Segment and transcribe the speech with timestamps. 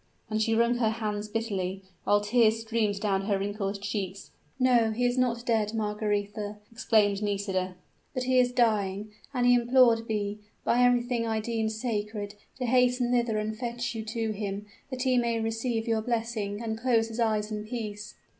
[0.31, 4.31] And she wrung her hands bitterly, while tears streamed down her wrinkled cheeks.
[4.57, 7.75] "No, he is not dead, Margaretha!" exclaimed Nisida;
[8.15, 13.11] "but he is dying and he implored me, by everything I deemed sacred, to hasten
[13.11, 17.19] thither and fetch you to him, that he may receive your blessing and close his
[17.19, 18.15] eyes in peace."